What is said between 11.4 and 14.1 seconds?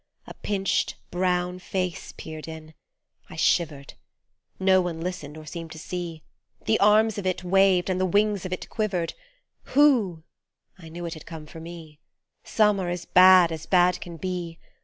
for me; Some are as bad as bad